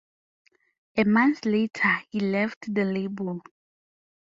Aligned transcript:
A 0.97 1.03
month 1.03 1.45
later, 1.45 1.91
he 2.09 2.19
left 2.21 2.73
the 2.73 2.85
label. 2.85 3.43